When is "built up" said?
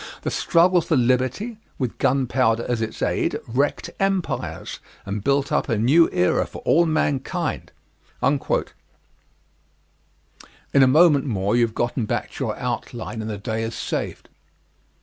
5.23-5.69